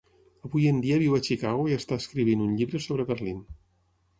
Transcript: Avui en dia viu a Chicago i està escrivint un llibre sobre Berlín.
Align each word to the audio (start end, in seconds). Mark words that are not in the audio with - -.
Avui 0.47 0.63
en 0.69 0.79
dia 0.85 0.97
viu 1.03 1.17
a 1.17 1.19
Chicago 1.27 1.65
i 1.73 1.77
està 1.81 1.99
escrivint 2.03 2.43
un 2.47 2.57
llibre 2.63 2.83
sobre 2.87 3.07
Berlín. 3.13 3.45